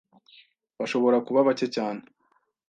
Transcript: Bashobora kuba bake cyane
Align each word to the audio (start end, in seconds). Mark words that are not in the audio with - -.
Bashobora 0.79 1.17
kuba 1.25 1.45
bake 1.47 1.67
cyane 1.75 2.01